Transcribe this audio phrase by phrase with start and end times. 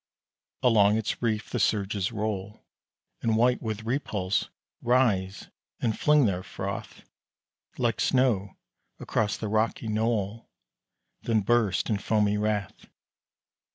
[0.63, 2.65] Along its reef the surges roll,
[3.21, 4.49] And white with repulse
[4.81, 7.03] rise and fling their froth
[7.77, 8.57] Like snow
[8.99, 10.49] across the rocky knoll,
[11.21, 12.87] Then burst in foamy wrath.